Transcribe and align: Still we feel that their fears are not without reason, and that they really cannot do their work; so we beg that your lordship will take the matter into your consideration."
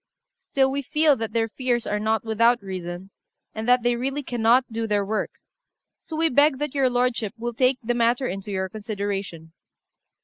Still 0.39 0.71
we 0.71 0.81
feel 0.81 1.15
that 1.17 1.31
their 1.31 1.47
fears 1.47 1.85
are 1.85 1.99
not 1.99 2.23
without 2.25 2.63
reason, 2.63 3.11
and 3.53 3.67
that 3.67 3.83
they 3.83 3.95
really 3.95 4.23
cannot 4.23 4.65
do 4.71 4.87
their 4.87 5.05
work; 5.05 5.29
so 5.99 6.15
we 6.15 6.27
beg 6.27 6.57
that 6.57 6.73
your 6.73 6.89
lordship 6.89 7.35
will 7.37 7.53
take 7.53 7.77
the 7.83 7.93
matter 7.93 8.25
into 8.25 8.49
your 8.49 8.67
consideration." 8.67 9.53